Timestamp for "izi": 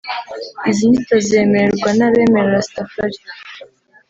0.69-0.83